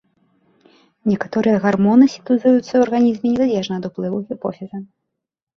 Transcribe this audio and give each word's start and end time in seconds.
Некаторыя 1.09 1.57
гармоны 1.65 2.05
сінтэзуюцца 2.13 2.63
ў 2.73 2.81
арганізме 2.87 3.27
незалежна 3.35 3.73
ад 3.81 3.85
уплыву 3.91 4.17
гіпофіза. 4.31 4.77